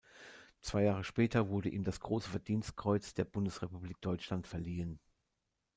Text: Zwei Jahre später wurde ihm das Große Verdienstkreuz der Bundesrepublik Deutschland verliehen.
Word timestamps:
Zwei 0.61 0.85
Jahre 0.85 1.03
später 1.03 1.49
wurde 1.49 1.69
ihm 1.69 1.83
das 1.83 1.99
Große 1.99 2.27
Verdienstkreuz 2.27 3.13
der 3.13 3.23
Bundesrepublik 3.25 4.01
Deutschland 4.01 4.47
verliehen. 4.47 4.99